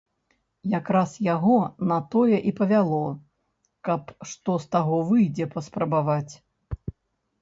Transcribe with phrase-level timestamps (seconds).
[0.79, 1.57] Якраз яго
[1.91, 3.03] на тое і павяло,
[3.91, 6.33] каб, што з таго выйдзе, паспрабаваць.